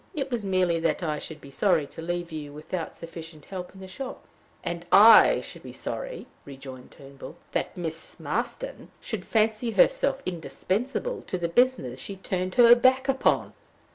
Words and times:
"It 0.15 0.31
was 0.31 0.43
merely 0.43 0.79
that 0.79 1.03
I 1.03 1.19
should 1.19 1.39
be 1.39 1.51
sorry 1.51 1.85
to 1.85 2.01
leave 2.01 2.31
you 2.31 2.51
without 2.53 2.95
sufficient 2.95 3.45
help 3.45 3.75
in 3.75 3.81
the 3.81 3.87
shop." 3.87 4.25
"And 4.63 4.83
I 4.91 5.41
should 5.41 5.61
be 5.61 5.73
sorry," 5.73 6.25
rejoined 6.43 6.89
Turnbull, 6.89 7.35
"that 7.51 7.77
Miss 7.77 8.19
Marston 8.19 8.89
should 8.99 9.23
fancy 9.25 9.69
herself 9.69 10.23
indispensable 10.25 11.21
to 11.21 11.37
the 11.37 11.47
business 11.47 11.99
she 11.99 12.15
turned 12.15 12.55
her 12.55 12.73
back 12.73 13.07
upon." 13.07 13.53